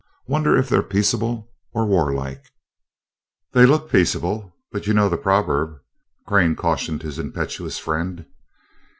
[0.25, 2.43] Wonder if they're peaceable or warlike?"
[3.53, 5.75] "They look peaceable, but you know the proverb,"
[6.25, 8.25] Crane cautioned his impetuous friend.